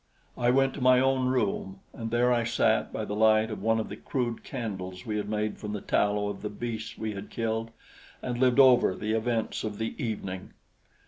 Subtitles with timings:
[0.35, 3.79] I went to my own room, and there I sat by the light of one
[3.79, 7.29] of the crude candles we had made from the tallow of the beasts we had
[7.29, 7.69] killed,
[8.19, 10.53] and lived over the events of the evening.